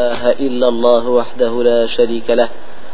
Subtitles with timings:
[0.00, 2.48] إله إلا الله وحده لا شريك له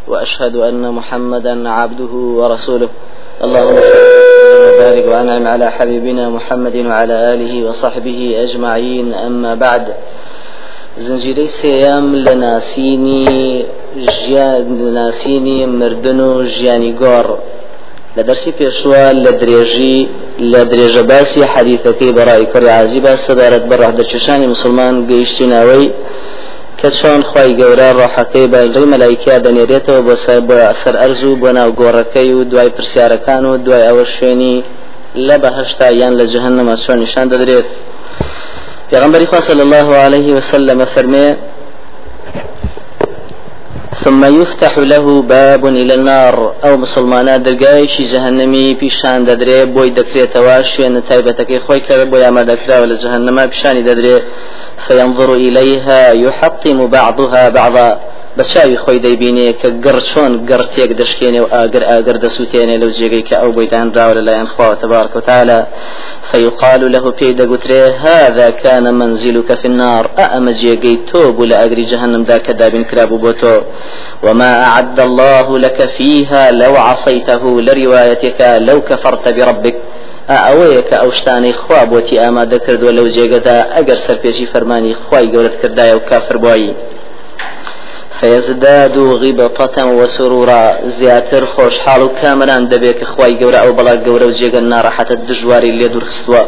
[0.08, 2.89] وأشهد أن محمدا عبده ورسوله.
[3.44, 4.03] اللهم صل
[4.67, 9.14] وبارك وأنعم على حبيبنا محمد وعلى آله وصحبه أجمعين.
[9.14, 9.94] أما بعد
[10.98, 13.64] زنجيري سيام لناسيني
[13.96, 17.39] جيان لناسيني مردنو جياني غور
[18.16, 19.98] لدرسي پێشوە لە درێژی
[20.53, 25.87] لە درێژە باسی حەدیثەکەی بەڕای کوڕی مسلمان گەیشتینەوەی
[26.83, 30.14] کە چۆن خی گەورە ڕۆحەکەی بەڵی مەلایکیا دەنێرێتەوە بۆ
[31.29, 32.70] و بۆ ناو گۆڕەکەی و دوای
[33.46, 34.56] و دوای ئەوە شوێنی
[35.27, 37.68] لە بەهشتا یان لە جهنمە چۆن نیشان دەدرێت.
[38.91, 41.27] پێغمبەری خوا صلی الله عليه وسلم فەرمێ
[44.01, 46.55] ثم يفتح له باب إلى النار.
[46.64, 52.42] أو مسلمانا درقايشي جهنمي بيشان ددري بوي دكري تواشي أن تايبتك خوي كرب بوي ما
[52.42, 54.23] دكرا ولا جهنم بيشان ددري
[54.86, 58.00] فينظر إليها يحطم بعضها بعضا.
[58.38, 63.36] بەچاوی خۆی دەیبینێ کە گەڕ چۆن گەڕتێک دەشکێنێ و ئاگەر ئاگەر دەسووتێنێ لەو جێگەی کە
[63.41, 65.58] ئەو بەیدانراوە لەلایەن خوا تبارك وتعالى
[66.30, 70.05] فيقال له في دقتري هذا كان منزلك في النار.
[70.25, 73.56] أأما جيجي توب لأجر جهنم ذاك دابن كراب بوتو
[74.25, 79.77] وما أعد الله لك فيها لو عصيته لروايتك لو كفرت بربك.
[80.28, 85.55] ئەوەیە کە ئەو شتانەی خوا بۆتی ئامادە کردووە لەو جێگەدا ئەگەر سەرپێشی فەرمانی خی گەورت
[85.62, 86.36] کردایە و کافر
[88.23, 94.91] فيزداد غبطة وسرورا زياتر خوش حالو كامران دبيك خواي جورا أو بلا جورا وجيغا النار
[94.91, 96.45] حتى الدجواري اللي دور خستوا.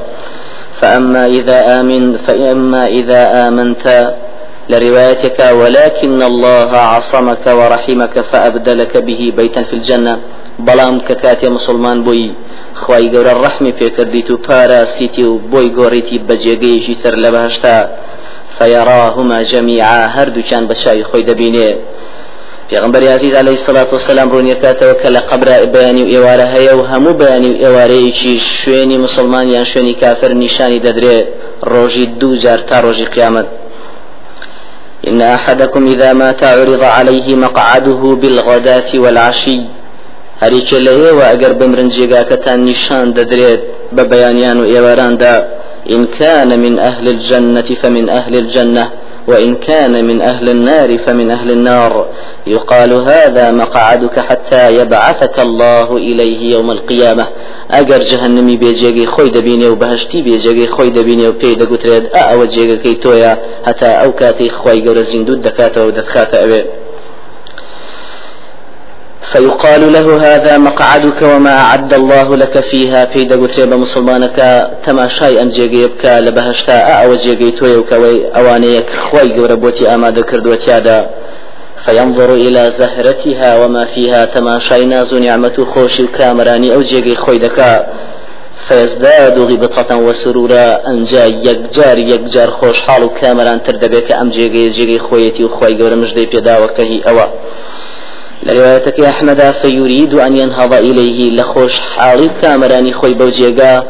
[0.80, 4.14] فأما إذا آمن فأما إذا آمنت
[4.70, 10.18] لروايتك ولكن الله عصمك ورحمك فأبدلك به بيتا في الجنة.
[10.58, 12.30] بلام ككاتي مسلمان بوي.
[12.74, 17.76] خواي جورا الرحمة في كرديتو باراستيتي وبوي جوريتي بجيغيشي سر لبهشتا.
[18.58, 20.06] فيراهما جميعا.
[20.06, 21.74] هردو كان بشاي خوي دبيني
[22.70, 26.82] پیغمبر عزیز علیه الصلاة والسلام رونی کاتەوە کە لە قبرا بەیانی و ئێوارە هەیە و
[26.90, 31.26] هەموو بەیانی و ئێوارەیەکی شوێنی مسلمانیان شوێنی کافر نیشانی دەدرێت
[31.72, 33.46] ڕۆژی دوو جار تا ڕۆژی قیامەت.
[35.08, 39.60] إن أحدكم إذا مات عرض عليه مقعده بالغداة والعشي.
[40.42, 43.60] هەریکە لەوێوە ئەگەر بمرن جێگاکەتان نیشان دەدرێت
[43.96, 45.34] بە بەیانیان و ئێواراندا
[45.90, 48.90] إن كان من أهل الجنة فمن أهل الجنة
[49.28, 52.06] وإن كان من أهل النار فمن أهل النار.
[52.46, 57.26] يقال هذا مقعدك حتى يبعثك الله إليه يوم القيامة.
[57.70, 63.86] أجر جهنمي بيجيغي خوي دبيني وبهشتي بيجيغي خوي دبيني وبيدا قتريد أأو جيغي كيتويا حتى
[63.86, 66.64] أوكاتي خوي قول زندود دكاتا ودكاتا أبي.
[69.34, 73.04] فيقال له هذا مقعدك وما أعد الله لك فيها.
[73.04, 76.78] في دقوتريب مسلمانك تماشاي أم جيجي بكا لبهشتا.
[77.02, 77.92] أو جيجي تويوك
[78.38, 81.10] أوانيك خوي قربوتي أما ذكر وتيادا.
[81.84, 84.24] فينظر إلى زهرتها وما فيها.
[84.24, 87.86] تماشاي ناز نعمة خوش كامراني أو جيجي خوي دكا
[88.68, 90.88] فيزداد غبطة وسرورا.
[90.88, 96.58] أنجا يكجار يكجار خوش حال كامران تردبك أم جيجي جيجي خويتي وخوي قرم مجدي بيدا
[96.58, 97.26] وكهي أوا.
[98.44, 103.84] لروايتك أحمد فيريد أن ينهض إليه لخوش حالي كامراني خوي بوجيغا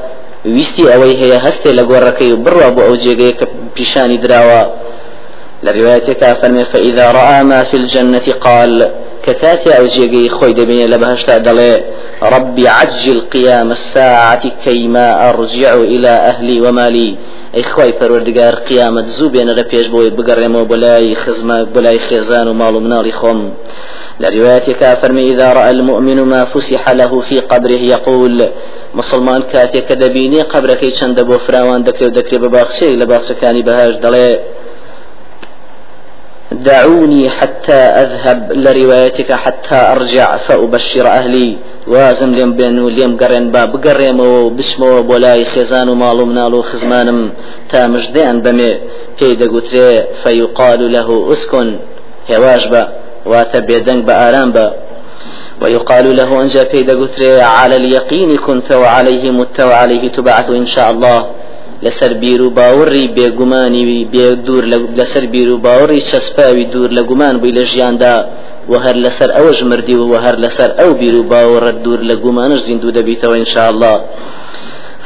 [0.47, 3.33] ويستي هي هستي لقوركي بروا بو أوجيغا
[3.77, 4.65] بشاني دراوا
[5.63, 8.91] لروايتك فرمي فإذا رأى ما في الجنة قال
[9.23, 11.85] ككاتي أوجيغي خوي دبين لبهشتا دلي
[12.23, 17.17] ربي عجل قيام الساعة كيما أرجع إلى أهلي ومالي
[17.55, 22.55] ئەی خی پەروەردگار قیامەت زوو بێنە لە پێش بۆی بگەڕێمەوە بەلای خزمە بەلای خێزان و
[24.21, 28.49] خۆم لروايتك فرمي إذا رأى المؤمن ما فسح له في قبره يقول
[28.95, 34.39] مسلمان كاتيك دبيني قبرك چند بو فراوان دكري ودكري بباخشي لباخشكاني بهاش دلي
[36.53, 41.57] دعوني حتى أذهب لروايتك حتى أرجع فأبشر أهلي.
[41.87, 46.19] وازم لێم بێن و لێم گەڕێن با بگەڕێمەوە و بچمەوە بۆ لای خێزان و ماڵ
[46.21, 47.33] و مناڵ و خزمانم
[47.95, 48.73] مژدەیان بەمێ
[49.19, 49.91] پێی دەگوترێ
[50.23, 51.69] فيقال له اسكن.
[52.31, 52.83] هێواش بە.
[53.31, 54.51] واتە بێدەنگ بە ئارام
[55.63, 61.21] ويقال له ئەنجا پێی دەگوترێ على اليقين كنت وعليه مت وعليه تبعث إن شاء الله.
[61.85, 64.65] لەسەر بیر و باوەڕی بێگومانی بێ دوور
[64.99, 68.15] لەسەر بیر و باوەڕی چەسپاوی دوور لە گومان بووی لە ژیاندا
[68.71, 72.61] و هەر لەسەر ئەوەش مردی و هەر لەسەر ئەو بیر و باوەڕە دوور لە گومانش
[72.67, 73.97] زیندوو دەبیتەوە إن الله.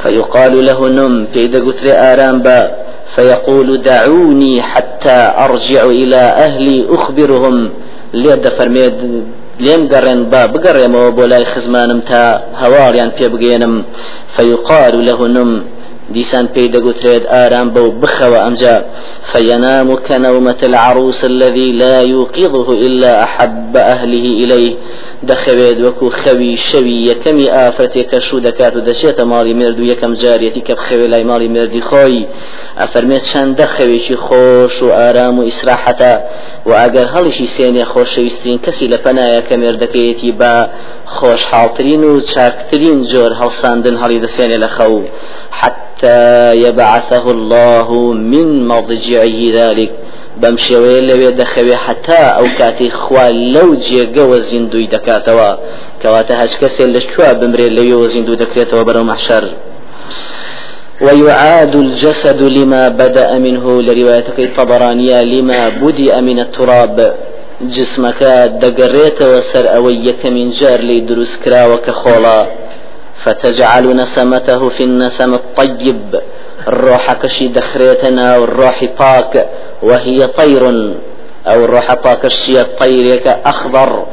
[0.03, 2.59] فيقال له نم پێی دەگوترێ ئارام بە.
[3.15, 7.69] فيقول دعوني حتى أرجع إلى أهلي أخبرهم.
[8.13, 8.95] لێ دەفەرمێت
[9.65, 13.73] لێم گەڕێن با بگەڕێمەوە بۆ لای خزمانم تا هەواڵیان پێ بگەێنم.
[14.35, 15.51] فيقال له نم.
[16.11, 18.85] دیسان پێی دەگوترێت ئارام بە و بخەوە ئەمجا
[19.31, 24.75] فينام كنومة العروس الذي لا يوقظه إلا أحب أهله إليه.
[25.23, 31.23] دخويد وكو خوي شوي يكمي آفرتي كشو دكاتو دشيت مالي مردو يكم جاريتي كبخوي لاي
[31.23, 32.25] مالي مردي خوي
[32.77, 36.23] أفرميت شان دخوي شي خوش وآرام وإسراحة
[36.65, 40.69] وأجر هلشي سيني خوش شويسترين كسي لفنايا كمردكيتي با
[41.05, 44.95] خوش حاڵترین و چاکترین جۆر هەڵساندن هەڵی دەسێنێ لە خەو.
[45.61, 46.21] حتى
[46.65, 47.87] يبعثه الله
[48.33, 49.91] من مضجعه ذلك.
[50.41, 55.49] بەم شێوەیە لەوێ دەخەوێ حتا ئەو کاتی خوا لەو جێگەوە زیندوی دەکاتەوە
[56.01, 59.43] کەواتە هەچ کەسێ لە شووا بمرێ لەوێەوە زیندوو محشر.
[61.05, 66.97] ويعاد الجسد لما بدأ منه لروايتك الطبرانية لما بدأ من التراب.
[67.75, 68.21] جسمك
[68.63, 69.19] دقريت
[69.51, 72.39] سر أو يكمن جار لي دروس كراوك خولا.
[73.23, 76.21] فتجعل نسمته في النسم الطيب.
[76.67, 79.49] الروح كشي دخريتنا والروح باك
[79.83, 80.63] وهي طير.
[81.47, 84.05] أو الروح باك الشي الطير أخضر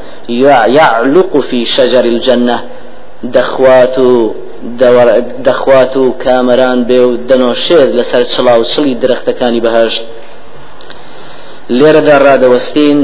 [0.79, 2.58] يعلق في شجر الجنة.
[3.23, 3.97] دخوات
[4.62, 10.05] دور دخوات كامران بيو دنو شير لسر چلاو چلی درختكاني بهشت.
[11.70, 12.99] لێرەدا ڕادەوەستین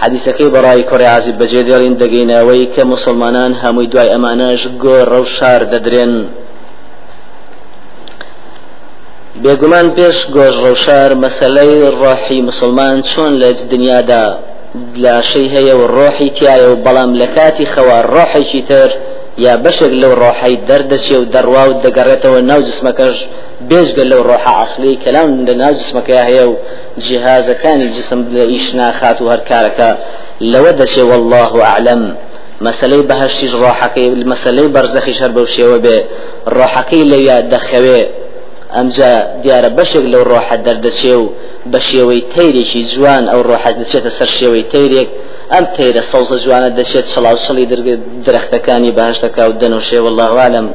[0.00, 5.62] حەدیسەکەی بەڕای کوڕی عازیب بەجێ دێڵین دەگەینەوەی کە مسلمانان هەمووی دوای ئەمانەش گۆڕە و شار
[5.72, 6.14] دەدرێن.
[9.42, 14.24] بێگومان پێش گۆژ ڕەوشار مەسلەی ڕۆحی مسلمان چۆن لە دنیادا؟
[15.04, 18.90] لاشەی هەیە و ڕۆحی تایە و بەڵام لە کاتی خەوە ڕۆحێکی تر
[19.44, 23.16] یا بەشێک لەو ڕۆحی دەردەچێ و دەڕوا و دەگەڕێتەوە ناو جسمەکەش
[23.68, 26.54] بێژگە لەو ڕۆحە ئەسلی کەلام لە ناو جسمەکە هەیە و
[27.04, 29.88] جیهازەکانی جسم لە ئیش ناخات و هەر کارەکە
[30.52, 32.02] لەوە دەچێ والله أعلم.
[32.66, 35.96] مەسلەی بەهشتیش ڕۆحەکەی مەسلەی بەرزەخیش هەر بەو شێوە بێ
[36.56, 38.00] ڕۆحەکەی لەویا دەخەوێ
[38.76, 39.12] ئەمجا
[39.42, 41.24] دیارە بەشێک لەو ڕۆحە دەردەچێ و
[41.72, 45.08] بە شێوەی تەیرێکی جوان ئەو ڕۆحە دەچێتە سەر شێوەی تەیرێک
[45.52, 47.66] ئەم تەیرە سەوزە جوانە دەچێت شڵاو شڵی
[48.26, 50.66] درەختەکانی بەهشتەکە و دەنوشێ والله عالم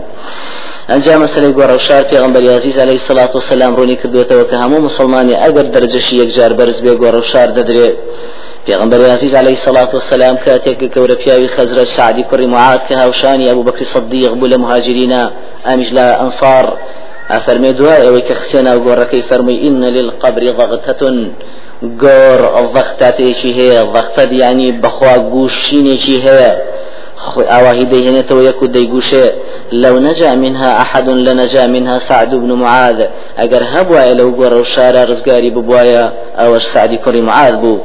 [0.90, 5.66] مەسلەی گۆڕە و شار پێغمبەر عزیز علیه الصلاة والسلام ڕوونی کردوێتەوە کە هەموو مسلمانی ئەگەر
[5.74, 7.96] دەرجەشی یەکجار بەرز بێ گۆڕە و شار دەدرێت
[8.68, 13.64] پێغمبەر عزیز عليه الصلاة والسلام کاتێک گەورە پیاوی خزرج سەعدی کوڕی معاذ کە هاوشانی أبو
[13.64, 15.14] بكر صديق بوو لە مهاجرین
[15.74, 16.78] ئەمیش لە ئەنصار.
[17.30, 21.02] أفرمي دعاء وكخسينا وقوركي فرمي إن للقبر ضغطة
[22.04, 22.42] گۆڕ
[22.74, 26.52] ڤەختاتێکی هەیە ڤەختەت ینی بەخوا گوشینێکی هەیە
[27.52, 29.26] ئاواهی دەیهێنێتەوە یەک و دەیگوشێ
[29.72, 33.06] لو نجا منها أحد لنجا منها سعد بن معاذ.
[33.38, 37.78] أجر هبوا لو قر وشارع رزقاري ببوايا أو سعد كري معاذ بو.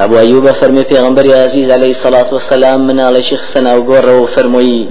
[0.00, 4.88] أبو أيوب فرمي في غنبر عزيز عليه الصلاة والسلام من على شيخ سنة وقر وفرمي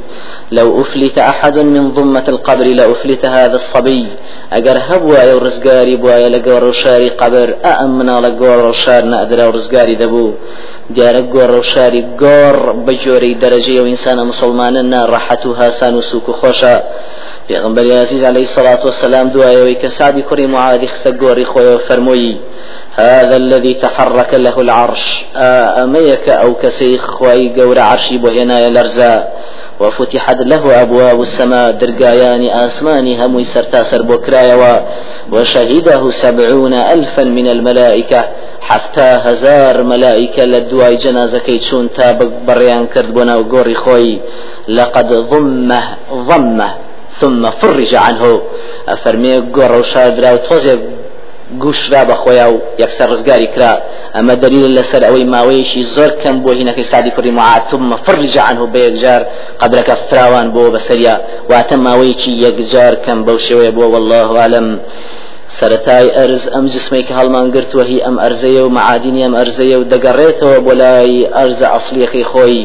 [0.51, 4.05] لو أفلت أحد من ضمة القبر لأفلت هذا الصبي.
[4.53, 7.55] أجر هبوا يا رزقاري بوايا لقر وشاري قبر.
[7.65, 10.33] أأمنا لقر وشار نأدر ورزقاري دبو.
[10.95, 16.01] دیارە گۆڕ و شاری گۆڕ بە جۆرەی دەرەجەی و ئینسانە مسلمانە ناڕەحەت و هاسان و
[16.01, 16.75] سوک و خۆشە
[17.47, 19.27] پێغمبەر عزیز عليه الصلاة والسلام
[19.97, 22.37] سعدی کوڕی معادی خستە گۆڕی خۆیەوە فەرمووی
[22.95, 25.25] هذا الذي تحرك له العرش.
[25.35, 29.27] أميك أو كسي خواي قور عرشي بهنا لرزا
[29.79, 34.85] وفتحت له أبواب السماء درقايان آسماني هم سرتاسر بكرايا
[35.31, 38.25] وشهده سبعون ألفا من الملائكة.
[38.61, 44.19] حتى هزار ملائكة لدواي جنازة كيتشون تابق بريان كردبنا وقوري خوي.
[44.67, 45.81] لقد ضمه
[46.13, 46.75] ضمه
[47.19, 48.41] ثم فرج عنه.
[48.87, 50.79] أفرمي قور وشادرا وتوزي
[51.59, 53.73] گوشرا بەخۆیا و یەکسەر ڕزگاری کرا.
[54.15, 58.79] ئەمە دلیل لەسەر ئەوەی ماوەیەشی زۆر کەم بۆ هینەکەی سادی کوڕی معاتم فرج عنه بە
[58.87, 59.21] یەکجار
[59.61, 61.15] قبرەکە فراوان بۆ بەسەریا
[61.51, 64.79] واتە ماوەیەکی یەکجار کەم بەو شێوەیە بۆ والله عالم.
[65.59, 69.87] سەتای ئەرز ئەم جسمەی کە هەڵمان گرتووە هی ئەم ئەرزەیە و معادینی ئەم ئەرزەیە و
[69.93, 72.61] دەگەڕێتەوە بۆ لای ئەرزە ئەسلیەکەی خۆی.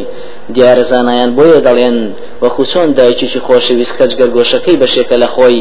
[0.54, 1.98] دیارە زانایان بۆیە دەڵێن
[2.42, 5.60] وەکو چۆن دایکێکی خۆشەویست کەچ گەرگۆشەکەی بەشێکە لە خۆی؟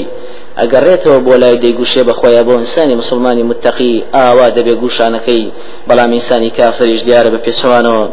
[0.59, 5.43] ئەگەڕێتەوە بۆ لای دەیگوشێ بەخۆیە بۆ ئینسانی مسلمانی متتەقی ئاوا دەبێ گوشانەکەی
[5.87, 8.05] بەڵام ئینسانی کافریش دیارە بە پێچەوانەوە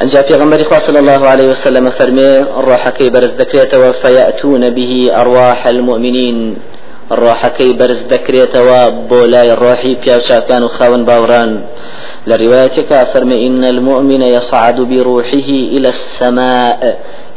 [0.00, 2.32] ئەنجا پێغمبەری خوا صلی الله عليه وسلم فەرمێ
[2.66, 6.38] ڕۆحەکەی بەرز دەکرێتەوە فيأتون به أرواح المؤمنين.
[7.10, 11.50] ڕۆحەکەی بەرز دەکرێتەوە بۆ لای ڕۆحی پیاوچاکان و خاون باوڕان
[12.28, 16.80] لروايتك فرمي إن المؤمن يصعد بروحه إلى السماء.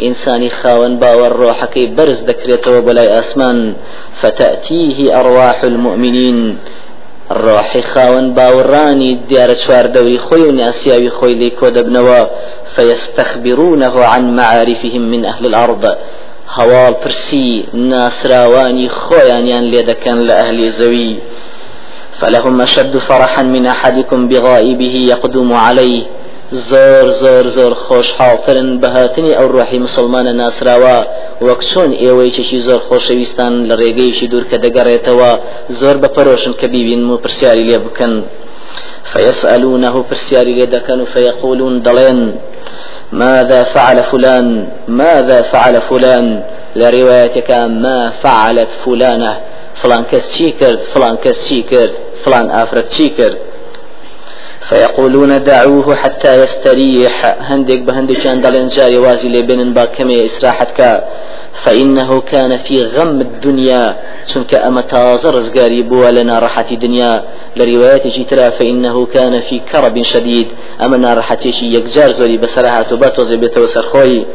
[0.08, 3.74] ئینسانی خاوەن باوەڕ ڕۆحەکەی بەرز دەکرێتە بۆ لای ئاسمان
[4.22, 6.58] فتأتيه أرواح المؤمنين.
[7.32, 10.52] ڕۆحی خاوەن باوەڕانی دیارە چوار دەوری خۆی و
[11.42, 12.20] لی کۆ دەبنەوە
[12.76, 15.84] فيستخبرونه عن معارفهم من أهل الأرض.
[16.58, 21.12] هەواڵ پرسی ناسراوانی خۆیانیان لێ دەکەن لە ئەهلی زەوی
[22.22, 26.04] فلهم أشد فرحا من أحدكم بغائبه يقدم عليه.
[26.72, 30.98] زۆر زۆر زۆر خۆشحاڵترن بەهاتنی ئەو ڕۆحی مسلمانە ناسراوە.
[31.48, 35.32] وەک چۆن ئێوەی چەشی زۆر خۆشەویستان لە ڕێگەیشی دوور کە دەگەڕێتەوە
[35.80, 38.14] زۆر بەپەرۆشن کە بیبین و پرسیاری لێ بکەن.
[39.12, 42.36] فيسألونه برسياري لدكن فيقولون دلين
[43.12, 46.44] ماذا فعل فلان؟ ماذا فعل فلان؟
[46.76, 49.40] لروايتك ما فعلت فلانة؟
[49.76, 50.44] فلان كس
[50.94, 51.54] فلان كس
[52.24, 53.34] فلان آفرت شيكر
[54.62, 57.36] فيقولون دعوه حتى يستريح.
[57.40, 61.04] هندك بهندك كان دلين جاري وازي لبين باكمي إسراحتك
[61.54, 63.96] فإنه كان في غم الدنيا
[64.34, 67.24] چونك أما تازر رزقاري بوا لنا راحة دنيا
[67.58, 70.48] لرواية جيترا فإنه كان في كرب شديد.
[70.84, 74.26] أما نارحتي شي يكجار زوري بسرها تبات وزبيت وسرخوي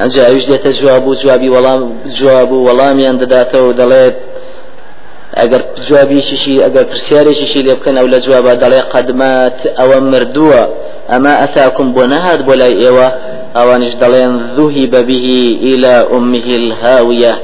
[0.00, 4.16] أنجا يجدت جواب جوابي ولام جواب ولام يندداته دليت
[5.36, 10.62] ئەگەر جوابیشیشی ئەگەر پرسیارێکیشی لێ بکەن ئەو لە جوابە دەڵێ قەدمات ئەوە مردووە.
[11.10, 13.08] ئەمە ئەتاکم بۆ نەهات بۆ لای ئێوە.
[13.56, 17.34] ئەوانش دەڵێن ذوهی بەبیهی ئیلا ئومه الهاویە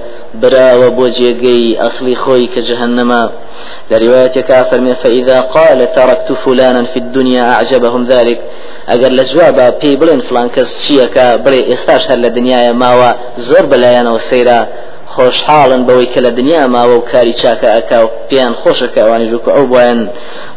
[0.43, 3.23] براوە بۆ جێگەی ئەسلی خۆی کە جهنما
[3.91, 8.39] لروايتك فرمي فإذا قال تركت فلانا في الدنيا أعجبهم ذلك.
[9.19, 10.49] لە جوابە پێی بڵێن فلان
[10.83, 13.11] چیەکە بڵێ ئێستاش هەر لە دنیاە ماوە
[13.49, 14.61] زۆر بەلایەنەوە سەیرا.
[15.15, 19.51] خۆشحاڵن بەوەی کە لە دنیا ماوە و کاری چاکە ئەکا و پێیان خۆشەکە ئەوانی ژووکە
[19.57, 19.67] ئەو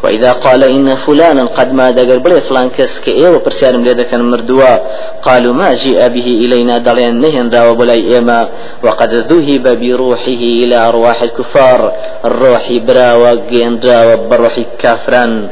[0.03, 4.77] وإذا قال إن فلانا قد ما دقر بلي فلان كس كإيوة برسيارم لي دكن مردوا
[5.21, 8.49] قالوا ما جيء به إلينا دلين نهن راو بلاي إيما
[8.83, 11.93] وقد ذهب بروحه إلى أرواح الكفار.
[12.25, 15.47] الروح براوة جين راوة بروح كافران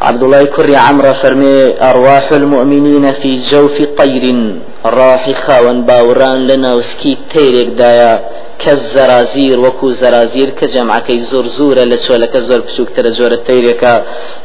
[0.00, 4.24] عبد الله كري عمرو فرمي أرواح المؤمنين في جوف طير.
[4.84, 8.12] راحي خاون باوران لنا وسكي تيريك دايا.
[8.58, 13.46] كالزرازير وكو زرازير كجمع كي زور زورة لشولك زور بشوك ترى جورة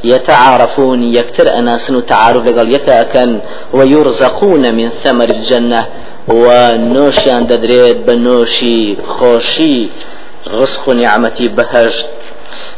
[0.03, 3.39] يتعارفون يكتر أناسن تعارف لقال يكاكن
[3.73, 5.85] ويرزقون من ثمر الجنة.
[6.27, 9.87] ونوشيان ددريد بنوشي خوشي.
[10.59, 12.05] رزق نعمتي بهجت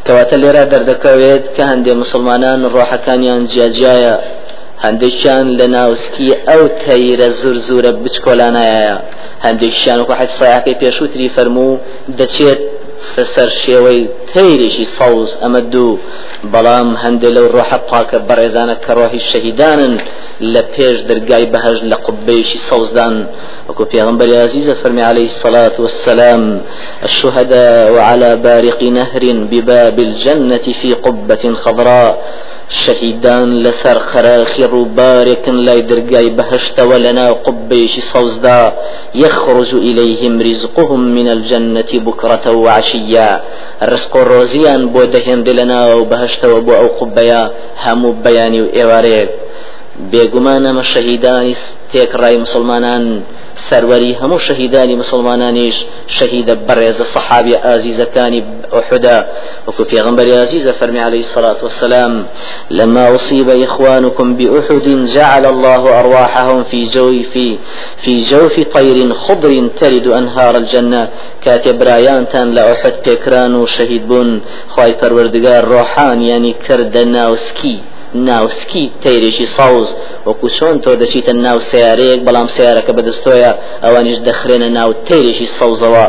[0.05, 4.15] کەواتە لێرە دەردەکەوێت کە هەندێک مسلمانان ڕۆحەکانیان جیاجایە
[4.85, 8.95] هەندێکیان لە ناوسکی ئەو تەیرە زور زورە بچکۆلانایە.
[9.45, 11.79] هەندێکیان وەکو حەج سایەکەی پێشووتری فەرموو
[12.19, 12.61] دەچێت
[13.33, 14.01] سەر شێوەی
[14.33, 15.99] تەیرێکی سەوز ئەمە دوو
[16.53, 19.93] بەڵام هەندێک لەو ڕۆحە پاکە بەڕێزانە کە ڕۆحی شەهیدانن
[20.53, 23.15] لە پێش دەرگای بەهەژ لە قوبەیەشی سەوزدان
[23.67, 24.73] وەکو پێغمبەر عزیزە
[25.09, 26.43] عليه الصلاة والسلام
[27.07, 32.13] الشهداء وعلى بارق نهر بباب الجنة في قبة خضراء.
[32.69, 38.61] شەهیدان لەسەر خەراخی ڕووبارێکن لای دەرگای بەهشتەوە لەناو قبێشی سەوزدا
[39.15, 43.41] يخرج إليهم رزقهم من الجنة بكرة وعشيا
[43.81, 47.41] رزق ڕۆزیان بۆ دەهێندە لەناو بەهشتەوە بۆ ئەو قوبەیە
[47.83, 49.31] هەموو بەیانی و ئێوارەیەک
[50.11, 51.55] بێگومانەمە شەهیدانی
[51.91, 53.03] تێکڕای مسلمانان
[53.69, 55.77] سەروەری هەموو شەهیدانی مسلمانانیش
[56.17, 57.05] شەهیدە بەڕێزە
[57.65, 58.41] ئازیزەکانی
[58.73, 59.27] أحدا
[59.67, 62.25] وكو پیغمبر عزيز فرمي عليه الصلاة والسلام
[62.71, 67.33] لما أصيب إخوانكم بأحد جعل الله أرواحهم في جوف
[67.97, 71.07] في جوف طير خضر ترد أنهار الجنة.
[71.47, 77.79] کاتێ براکانتان لە أحد پێکران و شەهید بوون خوای پەروەردگار ڕۆحیانی کردە ناو سکی
[78.15, 79.95] ناوسکی تەیرێکی ساوز
[80.27, 83.51] وەکو چۆن تۆ دەچیتە ناو سیارەیەک بەڵام سیارەکە بەدەستۆیە
[83.83, 86.05] ئەوانیش دەخرێنە ناو تەیرێکی سەوزەوە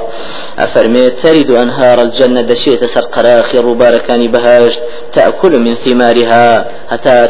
[0.61, 4.81] ئەفەرمێ ترد أنهار الجنة دەچێتە سەر قەراخی ڕووبارەکانی بەهشت
[5.13, 6.49] تأكل من ثمارها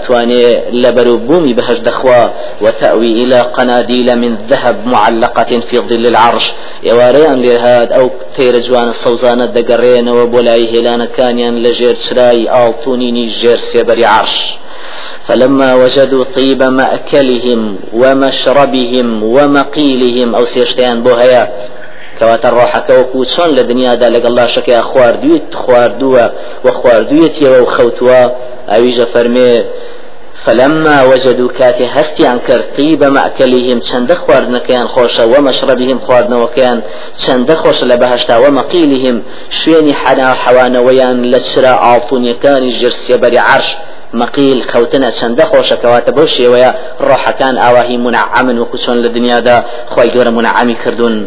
[0.09, 6.53] أتواني لبرو بومي بهش دخوا وتأوي إلى قناديل من ذهب معلقة في ظل العرش.
[6.83, 14.05] يواريان لهاد أو تير جوان الصوزانة دقرين وبولاي هلان كانيان لجير شراي آلطونيني جير سيبري
[14.05, 14.59] عرش.
[15.29, 21.49] فلما وجدوا طيب مأكلهم ومشربهم ومقيلهم أو سيشتيان بوهيا
[22.19, 26.25] کەواتە ڕۆحەکەوەکو چۆن لە دنیادا لەگەڵ لاشەکەی خواردویت خواردووە
[26.65, 28.21] و خواردویەتیەوە و خەوتووە
[28.71, 29.55] ئەویژە فەرمێ
[30.45, 36.83] فلما وجدوا كاتي هستيان كر طيب مأكلهم چند خواردنكيان خوشا ومشربهم خواردنوكيان
[37.23, 43.77] چند خوش لبهشتا ومقيلهم شويني حنا حوانا ويان لشرا عاطون يكان جرسي بري عرش.
[44.13, 46.71] مەقیل خەوتنە چەندە خۆشەکەواتە بەو شێوەیە
[47.09, 49.57] ڕۆحەکان ئاواهی منعمن وەکو چۆن لە دنیادا
[49.93, 51.27] خی گەورە منعامی کردوون.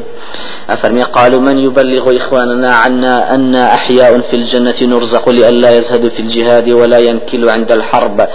[0.70, 6.70] أفرمي؟ قالوا من يبلغ إخواننا عنا أن أحياء في الجنة نرزق لئلا يزهدوا في الجهاد
[6.70, 8.28] ولا ينكل عند الحرب.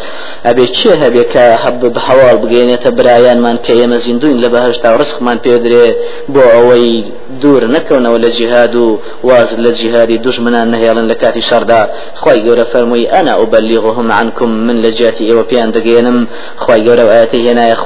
[0.46, 5.94] أبي چه بك هب بحوال بقينة برايان من كي يمزندون لبهشتا ورزق من بيدري
[6.28, 7.04] بو أوي
[7.42, 14.12] دور نكون ولا جهاد واز للجهاد دجمنا نهيالا لكاتي شردا خواي قورا فرمي أنا أبلغهم
[14.12, 16.26] عنكم من لجاتي وبيان دقينم
[16.56, 17.76] خواي قورا وآتي هنا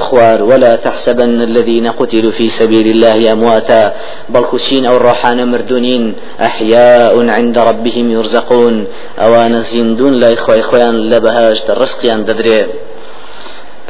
[0.00, 3.94] خوار ولا تحسبن الذين قتلوا في سبيل الله أمواتا
[4.28, 8.86] بل خشين أو الروحان مردونين أحياء عند ربهم يرزقون.
[9.18, 12.66] أوان زندون لا إخوة إخوان لبهاج الرزق ددري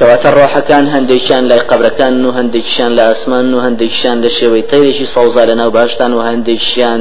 [0.00, 5.42] کەواتە ڕۆحەکان هەندێکیان لای قبرەکان و هەندێکیان لە ئاسمان و هەندێکیان لە شێوەی تەیرێکی سەوزا
[5.50, 7.00] لە ناو باشتان و هەندێکیان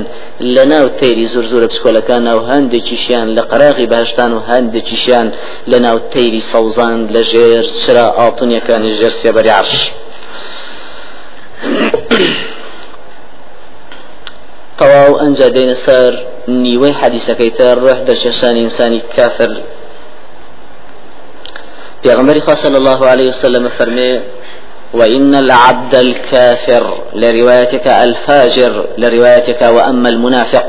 [0.56, 5.27] لە ناو تەیری زۆر زۆرە پسکۆلەکان و هەندێکیشیان لە قەراغی باشتان و هەندێکیشیان
[5.72, 9.13] لە ناو تەیری سەوزان لە ژێر سرا ئاڵتونیەکانی ژێر
[9.60, 9.82] عرش.
[14.79, 16.13] تەواو ئەنج دێنە سەر
[16.65, 19.51] نیوەی حەدیسەکەی تر ڕێح دەرچێشانی ئینسانی کافر
[22.03, 24.20] پیغمبر صلى الله عليه وسلم فرمي
[24.94, 26.84] وإن العبد الكافر
[27.15, 30.65] لروايتك الفاجر لروايتك وأما المنافق.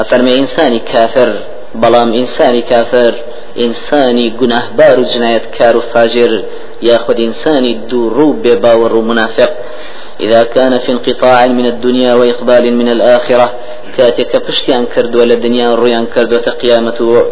[0.00, 1.30] أفرمي إنساني كافر
[1.74, 3.14] بلام إنساني كافر
[3.58, 6.42] إنساني جناه بار جناية كار فاجر
[6.82, 9.52] ياخذ إنساني دروب باور منافق.
[10.22, 13.54] إذا كان في انقطاع من الدنيا وإقبال من الآخرة
[13.96, 16.64] كاتك پشتیان کردو لە دنیا ڕویان کردوتە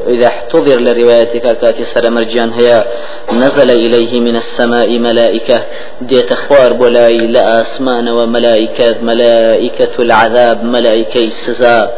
[0.08, 2.84] إذا احتضر لروايتك كاتي سر مرجان هيا
[3.32, 5.62] نزل إليه من السماء ملائكة.
[6.00, 11.90] ديت خوار بولاي لآسمان وملائكة ملائكة العذاب ملائكة السزا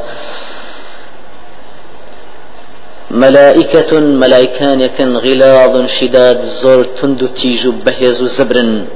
[3.11, 8.87] ملائكة ملائكان يكن غلاظ شداد زور تند تيجو بهيز زبرن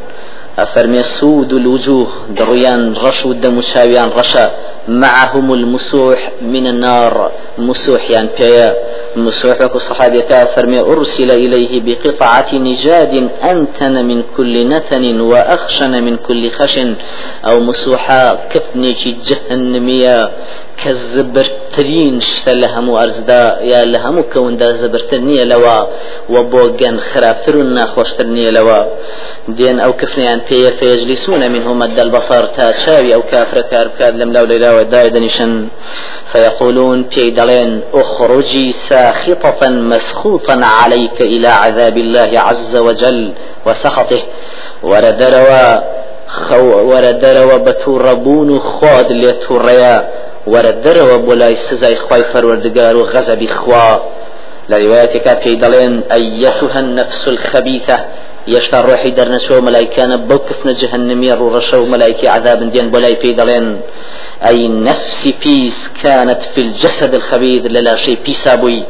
[0.58, 4.50] أفرمي سود الوجوه درويان رشو دم شاويان رشا
[4.88, 7.30] معهم المسوح من النار.
[7.58, 8.74] مسوح يعني بيا.
[9.16, 10.22] مسوحك صحابي
[10.54, 16.94] فرمي أرسل إليه بقطعة نجاد أنتن من كل نتن وأخشن من كل خشن.
[17.44, 20.30] أو مسوحة كفنيك جهنمية
[20.84, 25.86] كزبرترين شتا لهمو أرزدا يا لهمو كون دا زبرترنية لوا
[26.28, 28.84] وبوغن خرابترون ناخوشترنية لوا.
[29.48, 34.44] دين أو كفنيان بيا فيجلسون منهم مد البصر تا شاوي أو كافر كاربكاد لم لو
[34.44, 35.68] ليلا ودايدنشن
[36.32, 43.32] فيقولون بي دلين اخرجي ساخطة مسخوطا عليك إلى عذاب الله عز وجل
[43.66, 44.22] وسخطه.
[44.82, 45.95] وردروا
[46.28, 50.08] خو وردروا بتوربون خود لتوريا
[50.46, 53.96] وردروا بولاي سزاي خواي فروردگار وغزب خوا.
[54.68, 57.98] لروايتك في دلين أيتها النفس الخبيثة
[58.48, 63.80] يشتا روحي درنسو ملايكان بوكفنا جهنمية رشو ملايكي عذاب دين بولاي في دلين
[64.48, 68.82] أي نفس بيس كانت في الجسد الخبيث للا شيء بيسابوي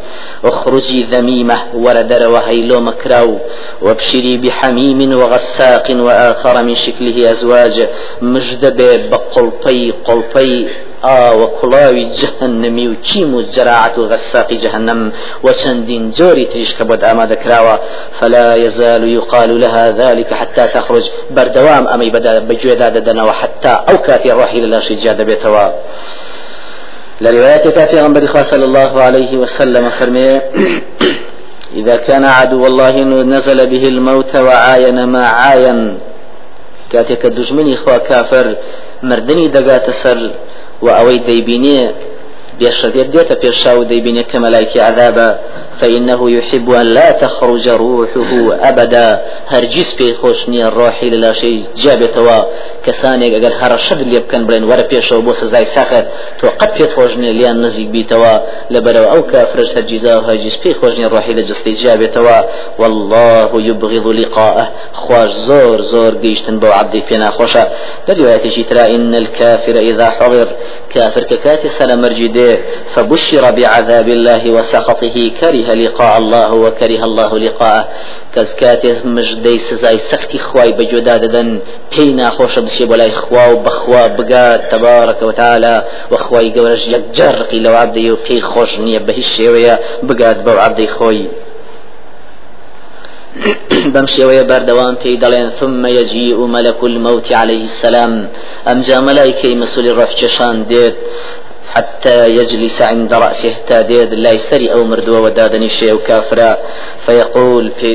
[0.44, 3.38] اخرجي ذميمة وردر وهيلو مكراو.
[3.82, 7.88] وابشري بحميم وغساق وآخر من شكله أزواج.
[8.22, 10.68] مجدب بقلطي قلطي.
[11.04, 15.12] آ وكلاوي جهنمي وكيم الجراعة غساق جهنم
[15.44, 17.80] وشندين جوري تريش كبد آماد كراوة
[18.20, 21.04] فلا يزال يقال لها ذلك حتى تخرج.
[21.30, 25.68] بردوام أمي بدا بجودا ددنا وحتى أو كاتي روحي لله شجاد بيتوا
[27.20, 30.40] لروايتك في غنبر صلى الله عليه وسلم فرمي
[31.80, 35.98] إذا كان عدو الله نزل به الموت وعاين ما عاين
[36.90, 38.54] كاتك الدجمني خوا كافر
[39.02, 40.30] مردني دقات سر
[40.84, 41.80] و ئەوەی دەیبینێ
[42.60, 45.28] بێشەدێت دێتە پێشاو دەیبینێت کە مەلایکی عذابە
[45.80, 49.20] فإنه يحب أن لا تخرج روحه أبدا.
[49.48, 52.42] هرجس بي خوشني الروحي للا شيء جابتوا.
[52.84, 56.04] كسانيك أجر هرشد اللي بكن بلين ورا بيشو بوس زي ساخت.
[56.38, 58.38] تو قد بيت خوشني ليان نزيق بيتوا
[58.70, 62.40] لبرو أو كافرج هرجزا هرجس بي خوشني الروحي لجستي جابتوا.
[62.78, 64.66] والله يبغض لقاءه.
[64.94, 67.72] خواش زور زور قيشتن بو عبدي فينا خوشا
[68.08, 70.48] لرواية شترا إن الكافر إذا حضر.
[70.90, 72.04] كافر ككاتي سلام
[72.94, 77.88] فبشر بعذاب الله وسخطه كره لقاء الله وكره الله لقاءه.
[78.34, 81.58] كزكات مجدي سزاي سختي خواي بجودا ددن
[81.96, 85.84] بينا خوش بشي بلاي خوا وبخوا بقا تبارك وتعالى.
[86.10, 89.42] وخواي قورج يجر لو عبدي وبي خوش نية بهش
[90.02, 91.26] بقات بو عبدي خوي
[93.94, 98.12] بەم شێوەیە بەردەوام پێی دەڵێن ثم يجيء ملك الموت عليه السلام.
[98.66, 100.96] ئەمجا مەلایکەی مەسولی ڕەفچەشان دێت
[101.76, 106.58] حتى يجلس عند رأسه تاديد لا يسري أو مردوى ودادني شيء كافرا.
[107.06, 107.94] فيقول في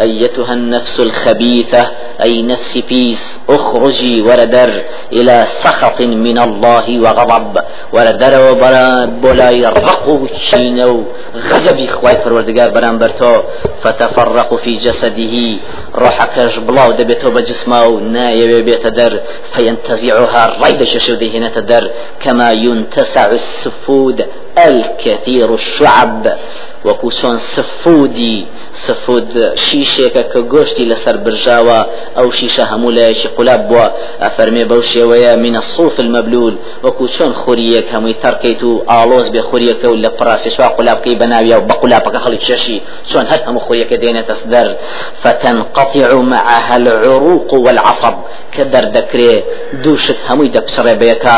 [0.00, 1.90] أيتها النفس الخبيثة؟
[2.22, 7.54] أي نفس بيس أخرجي وردر إلى سخط من الله وغضب.
[7.92, 11.04] وردر وبرا بولا يرقو شينو
[11.50, 13.42] غزبي خواي فروردقار بران برتو
[13.82, 15.34] فتفرق في جسده.
[15.94, 19.20] روحك بلاو دبيتو بجسمه نايا بيت در.
[19.52, 24.26] فينتزعها رايد ششودي هنا تدر كما ينتسع السفود
[24.58, 26.38] الكثير الشعب.
[26.84, 31.16] وكوشون سفودي سفود شيشێکە کە گۆشتی لەسەر
[32.04, 33.86] برژاوە ئەو شیشە هەموو لایەکی قولاب بووە.
[34.24, 36.54] ئەفەرمێ بەو شێوەیە منە الصوف المەبلول.
[36.84, 41.66] وەکو چۆن خوریەک هەمووی تەرکەیت و ئالۆز بێ خوریەکە و لە پڕاستیشوا قولابکەی بەناویە و
[41.68, 42.78] بە قولابەکە هەڵی چێشی.
[43.10, 44.68] چۆن هەر هەموو خوریەکە دێنێتە سدەر.
[45.22, 48.14] فتنقطع معها العروق والعصب.
[48.54, 49.32] کە دەردەکرێ
[49.82, 51.36] دووشت هەمووی دەپسڕێ بەیەکە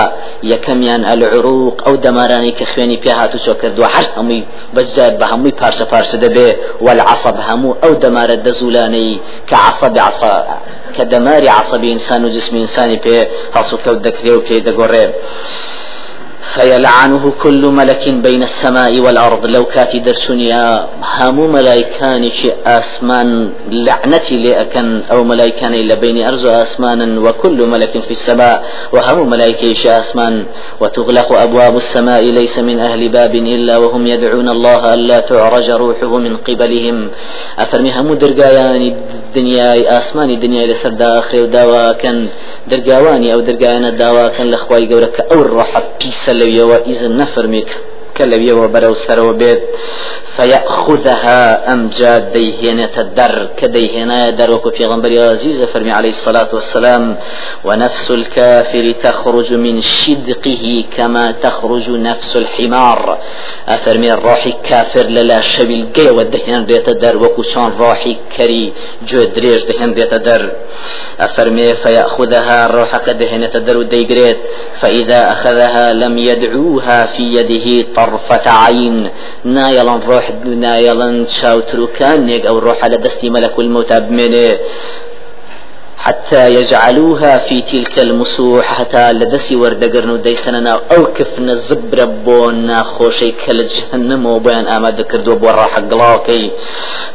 [0.53, 3.89] یەکەمیان العروق ئەو دەمارانی کە خوێنی پێ هاتوچۆ کردووە.
[3.97, 4.43] هەر هەمووی
[4.75, 6.49] بەجار بە هەمووی پارچە پارچە دەبێ.
[6.85, 10.35] والعصب هەموو ئەو دەمارە دەزولانەی کە عصب عصا
[10.97, 13.19] کە دەماری عصبی ئینسان و جسمی ئینسانی پێ
[13.57, 14.45] هەڵسوکەوت دەکرێ و
[16.57, 19.47] فيلعنه كل ملك بين السماء والأرض.
[19.47, 22.31] لو كاتي درسونيا هامو ملايكان
[22.67, 23.29] أسمان
[23.71, 30.45] لعنتي لأكن أو ملايكان إلا بين أرز أسمانا وكل ملك في السماء وهامو ملايكي أسمان.
[30.81, 36.37] وتغلق أبواب السماء ليس من أهل باب إلا وهم يدعون الله ألا تعرج روحه من
[36.37, 37.09] قبلهم.
[37.59, 42.27] أفرمي همو درقايان الدنيا أسمان الدنيا لسر داخل وداواكن
[42.71, 47.71] درقاواني أو درقايان الداواكن لخواي قولك أو الروح بيسل لەویەوە ئیزن نەفرمیک
[48.17, 49.63] کە لەویەوە بەرەو سەرەوە بێت
[50.37, 57.17] فيأخذها أمجاد ديهنة الدر كديهنا در وكو في غنبر عزيز فرمي عليه الصلاة والسلام
[57.65, 63.19] ونفس الكافر تخرج من شدقه كما تخرج نفس الحمار.
[63.69, 68.73] أفرمي الروحي كافر للا شبيل قي ودهن ريت در وكو شان روحي كري
[69.09, 70.51] جو دريج دهن ريت در.
[71.21, 74.39] أفرمي فيأخذها الروح كدهنة در وديقريت
[74.81, 79.09] فإذا أخذها لم يدعوها في يده طرفة عين
[79.45, 84.59] نايلان روح نايلان شاوتروكان نيك أو روح على دستي ملك الموت بمنه.
[85.99, 93.67] حتى يجعلوها في تلك المسوح حتى لدسي وردقرن وديخننا أو كفنا زبر بونا خوشي كل
[93.67, 96.51] جهنم وبين آماد كردو بورا حق لاكي.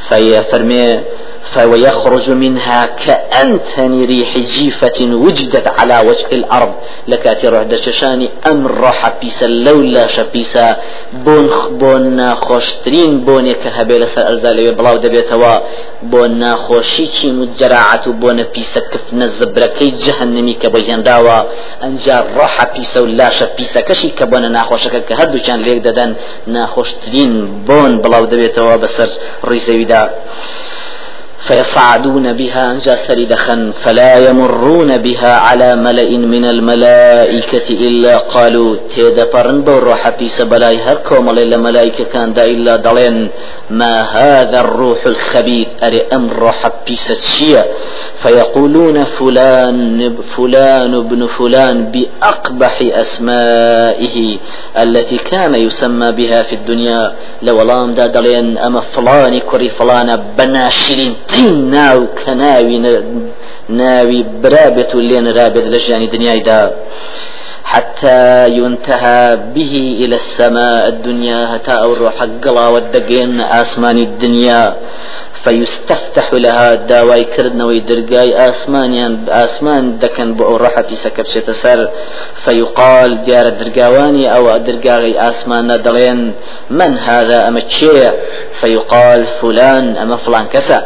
[0.08, 1.00] في فرمي
[1.54, 6.74] فيخرج منها كأنتن ريح جيفة وجدت على وجه الأرض.
[7.08, 10.78] لكاتي روح دششاني أم روح بيسا لولا شبيسا
[11.14, 15.60] بون بون خوشترين بون كهبيل سر أرزالي بلاو دبيتوا
[16.04, 21.40] بون خوشيكي مجراعة بون بيسا كفن الزبركي جهنمي كبيان داوا
[21.84, 26.16] أنجا روح بيسا ولا شبيسا كشي كبون ناخوشك كهدو كان ليك ددن
[26.48, 29.10] ناخوشترين بون بلاو دبيتوا بسر
[29.46, 30.02] ريزويدا
[31.42, 39.64] فيصعدون بها أنجا سردخا فلا يمرون بها على ملأ من الملائكة إلا قالوا تيدا برن
[39.64, 43.28] بروح بيس بلاي هركو ملأ ملائكة كان دا إلا دلين
[43.70, 47.66] ما هذا الروح الخبيث؟ أري أم روح بيس الشيا
[48.22, 54.38] فيقولون فلان فلان ابن فلان بأقبح أسمائه
[54.78, 57.16] التي كان يسمى بها في الدنيا.
[57.42, 61.16] لو لام دا دلين أما فلان كري فلان بناشرين
[61.76, 62.78] ناو كناوي
[63.70, 66.72] ناوي برابط لين رابط لجاني دنياي دا
[67.64, 74.76] حتى ينتهى به إلى السماء الدنيا هتا أو روح قلا والدقين آسمان الدنيا.
[75.44, 81.90] فيستفتح لها داواي كردنا ويدرقاي آسمانيان آسمان دكن بو روحة في سكب سر
[82.44, 86.34] فيقال ديار الدرقاواني أو درقاغي آسمان دلين
[86.70, 87.62] من هذا أما
[88.62, 90.80] فيقال فلان أما فلان كسا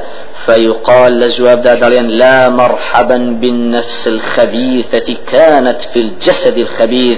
[0.46, 7.18] فيقال لجواب دادالين لا مرحبا بالنفس الخبيثة كانت في الجسد الخبيث.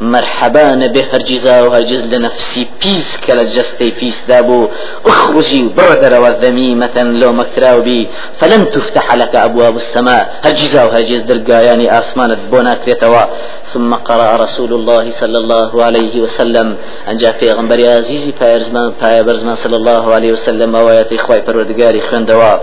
[0.00, 2.66] مرحبا به هرجزا وهرجز لنفسي.
[2.82, 4.68] بيس كلا جستي بيس دابو.
[5.06, 10.38] اخرجي بردر وذميمة لو مكتراو بي فلن تفتح لك أبواب السماء.
[10.44, 13.24] هرجزا وهرجز درقاياني آسمان بونا كريتوا
[13.72, 16.76] ثم قرأ رسول الله صلى الله عليه وسلم.
[17.08, 22.54] أن جاء في غنبري عزيزي بايرزمان صلى الله عليه وسلم وآيات إخوة پروردگاري خوندوا.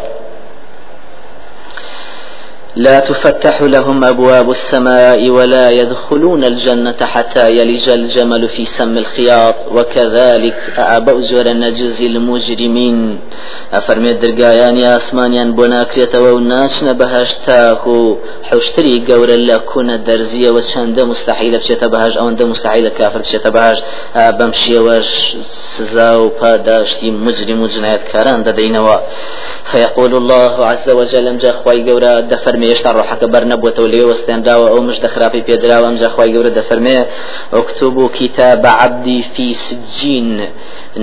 [2.75, 9.55] لا تفتح لهم أبواب السماء ولا يدخلون الجنة حتى يلج الجمل في سم الخياط.
[9.71, 13.19] وكذلك أبوزر نجزي المجرمين.
[13.73, 22.17] أفرمي الدرقايان يا أسمانيان بناكرية وناشنا بهشتاكو حشتري قورا لكونا درزية وشاند مستحيل بشتا بهاج
[22.17, 23.79] أو مستحيل كافر بشتا بهاج
[24.15, 25.35] بمشي وش
[25.77, 28.97] سزاو باداشتي مجرم وجنايت كاران ددينوا
[29.63, 34.67] فيقول الله عز وجل أمجا خواي قورا دفرمي فەرمی هێشتا ڕۆحەکە بەر نەبووەوە لێ وەستێنراوە
[34.71, 36.99] ئەو مش دەخراپی پێدراوە ئەمجا خی گەورە دەفەرمێ
[37.55, 40.39] ئۆکتوب و کتاب عبدی في سجین.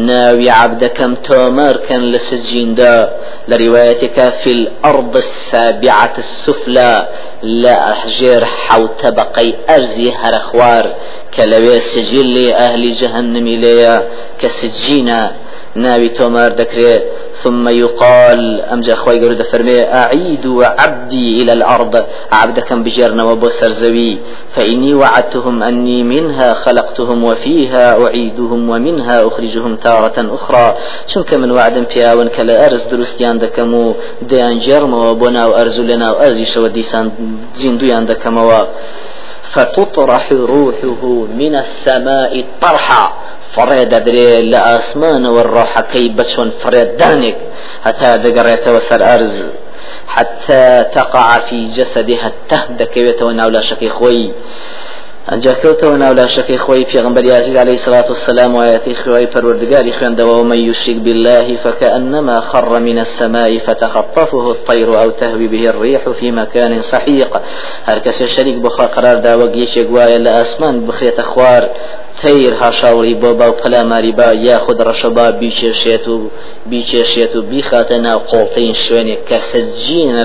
[0.09, 2.97] ناوی عبدەکەم تۆمەرکەن لە سجیندا.
[3.51, 6.93] لە ڕواەتێکە في الأرض السابعة السفلى
[7.63, 10.85] لا أحجر حو طبقي أرزي هرخوار
[11.35, 13.97] كلوي سجل لي أهل جهنم ليا
[14.41, 15.21] كسجينا
[15.75, 17.01] ناوي تومار دكري
[17.43, 24.19] ثم يقال أمجا خوي قرد فرمي أعيد عبدي إلى الأرض عبدكم بجرنا وبصر زوي
[24.55, 30.77] فإني وعدتهم أني منها خلقتهم وفيها أعيدهم ومنها أخرجهم تارة أخرى.
[31.07, 36.67] شنك من وعد فيها وانك لا أرز درستيان دكمو ديان جرم وبنا وأرزلنا وأرزي شو
[36.67, 37.11] ديسان
[37.55, 38.67] زندويان دكمو
[39.43, 41.03] فتطرح روحه
[41.41, 43.22] من السماء طرحا.
[43.55, 47.39] فڕێ دەدرێ لە ئاسمانەوە ڕۆحەکەی بەچۆن فرێدانێک
[47.87, 49.37] هەتا دەگەڕێتەوە سەر ئەرز
[50.15, 54.25] حتى تقع في جسدها التهدك دەکەوێتەوە ناولاشەکەی خۆی
[55.31, 60.61] ئەنجا کەوتەوە ناو لاشەکەی خۆی پێغمبەر یازید عليه الصلاة والسلام وآياتي خوای پەروەردگاری خوێندەوە ومن
[60.71, 67.31] يشرك بالله فكأنما خر من السماء فتخطفه الطير أو تهوي به الريح في مكان سحيق
[67.87, 71.71] هر کەسێ شەریک بخوا قرار داوە گەیشێک وایە لە ئاسمان بخرێتە خوار
[72.23, 76.31] تەیر هاشاوری بۆ باو پەلاماری با یاخود ڕەشەبا بیچێشێت و
[76.71, 80.23] بیچێشێت و بیخاتە ناو قۆڵتەین شوێنێک کە سەجینە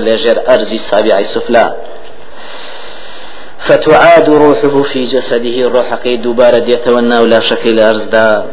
[1.34, 1.66] سوفلا
[3.68, 8.44] فتعاد روحه في جسده الروح كي دوبارة ديتونا ولا شكل أرزدا.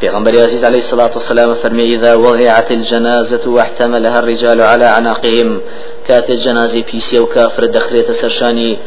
[0.00, 5.60] پیغمبر عزيز عليه الصلاة والسلام فرمي إذا وضعت الجنازة واحتملها الرجال على عناقهم
[6.06, 8.78] كات الجنازة بيسي وكافر دخلت سرشاني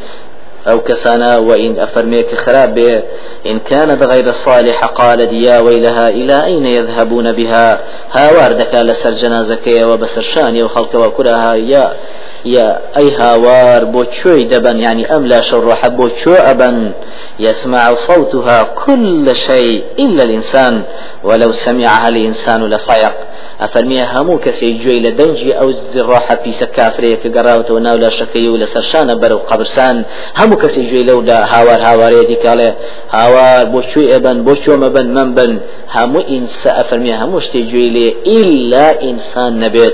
[0.67, 3.03] أو كسانا وإن أفرميك خراب به
[3.45, 7.79] إن كانت غير صالحة قالت يا ويلها إلى أين يذهبون بها؟
[8.11, 11.93] ها واردك لسر جنازك وبسر شاني وخلق وكلها يا
[12.45, 16.91] يا أي هاوار بو شوي دبن يعني أم لا شروح بو شو أبن
[17.39, 20.83] يسمع صوتها كل شيء إلا الإنسان
[21.23, 23.13] ولو سمعها الإنسان لصيق
[23.61, 29.37] أفرمي همو كسي جوي لدنجي أو زراحة في سكافري كقراوة وناولا شكي ولا سرشان برو
[29.37, 30.03] قبرسان.
[30.37, 32.73] همو كسي جوي لو دا هاوار هاواري دي كالي
[33.11, 35.59] هاوار بو شو أبن بو شو مبن منبن
[35.95, 39.93] همو إنسان أفرمي همو شتي جوي إلا إنسان نبيت.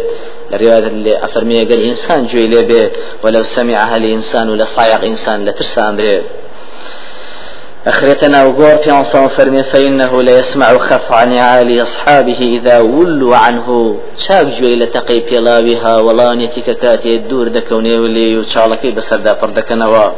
[0.52, 2.90] لرواية اللي أفرمي قال إنسان جوي لي
[3.24, 6.22] ولو سمعها الإنسان لصايق إنسان لترسى أمره.
[7.88, 13.98] أخرتنا وقور في عصام فرمي فإنه ليسمع خفع نعال أصحابه إذا ولوا عنه.
[14.18, 20.14] شاك جوي لتقي بيلاوها ولا نتيك كاتي الدور دكوني ولي وشالكي بسر دا فردكنا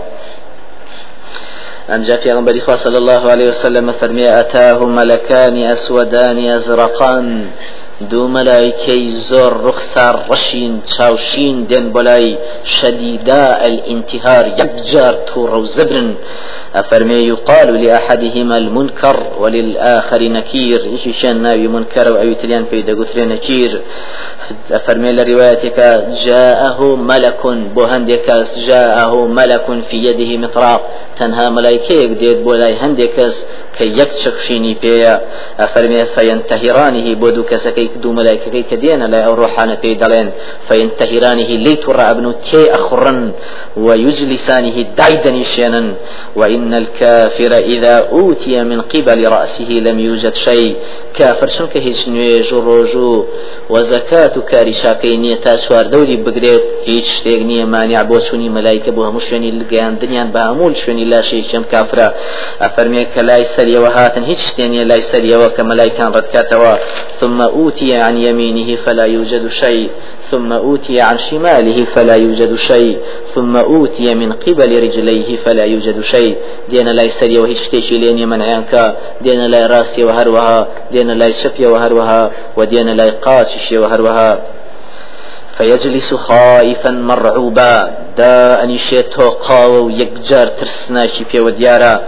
[1.90, 7.48] أم جاء في غنبري صلى الله عليه وسلم فرمي أتاه ملكان أسودان أزرقان.
[8.10, 12.28] دوو مەلایکەی زۆر ڕوخسار ڕەشین چاوشین دێن بەلای
[12.76, 16.10] شەدیدا الانتهار یەکجار تووڕە و زبرن
[17.32, 23.82] يقال لأحدهما المنكر وللآخر نكير إيش شان ناوي منكر أو يتليان في دقوتري نكير
[24.72, 25.78] أفرمي لروايتك
[26.26, 27.42] جاءه ملك
[27.76, 28.28] بوهندك
[28.68, 30.82] جاءه ملك في يده مطراق.
[31.18, 33.44] تنها ملائكة ديت بولاي هندكس
[33.78, 35.22] كي يكشك شيني بيا.
[35.60, 40.32] أفرمي فينتهرانه بودو كسكي دو ملائكة كدينا لا روحانا في دلين.
[40.68, 43.32] فينتهرانه ليت ابن تي أخرن
[43.78, 45.94] ويجلسانه دايدا شينا
[46.36, 50.76] وإن الكافر إذا أوتي من قبل رأسه لم يوجد شيء.
[51.18, 53.26] كافر شنك هيش نويج روجو.
[53.70, 56.64] وزكاة كاري شاكينية تاسوار دوري بقريت.
[56.86, 62.14] هيش شتيغنية مانع بوشوني ملائكة بوها مشوني لقيان دنيان بامول شوني لا شيء شم كافرة.
[62.62, 63.06] أفرمي
[63.62, 66.76] كلاي سريا وهاتن هيش شتيني لاي سريا وكملائكان ردكاتوا
[67.20, 69.90] ثم أوتي عن يمينه فلا يوجد شيء.
[70.32, 73.00] ثم أوتي عن شماله فلا يوجد شيء.
[73.36, 76.38] ثم أوتي من قبل رجليه فلا يوجد شيء.
[76.70, 80.68] دين لا يسري وهي شتيشي لين يمن عينك دين لا راسي وهروها.
[80.92, 82.32] دين لا شفي وهروها.
[82.58, 84.40] ودين لا قاسش وهروها.
[85.58, 87.92] فيجلس خائفا مرعوبا.
[88.18, 92.02] دا أني شيتو قاو يكجار ترسناشي في وديارا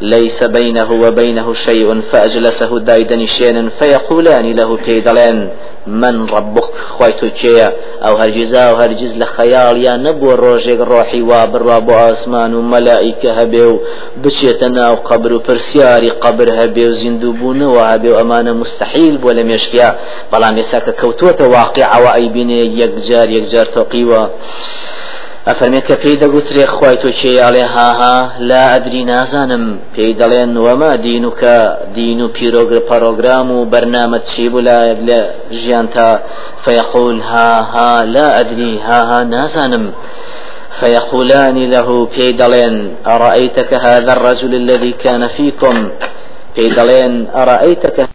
[0.00, 5.48] ليس بينه وبينه شيء فأجلسه دايدن شين فيقولان له كيدلين
[5.86, 6.64] من ربك؟
[6.98, 13.32] خويتو كيا أو هرجزا أو هرجز لخيال يا نبو روجيك روحي وابر وابو آسمان وملائكة
[13.32, 13.80] هبيو
[14.16, 19.98] بشيتنا وقبر برسياري قبر هبيو زندوبون وهبيو أمانة مستحيل ولم يشكيا
[20.32, 24.26] بلان يساك كوتوة واقع وأيبيني يكجار يكجار توقيوا
[25.48, 28.16] ئەفەرمێت کە پێی دەگوترێ خی تۆ چێیاڵێ هاها
[28.50, 29.64] لا ئەدری نازانم.
[29.94, 31.56] پێی دەڵێن وەما دین و کە
[31.96, 34.64] دین و پیرۆگر پەرۆگرام و بەرنامە چی بوو
[35.08, 35.20] لە
[35.60, 36.08] ژیان تا
[36.64, 39.84] فيقول هاها لا أدري هاها نازانم.
[40.80, 42.74] فيقولان له بيدلين
[43.06, 45.76] أرأيتك هذا الرجل الذي كان فيكم.
[46.56, 48.08] بيدلين أرأيتك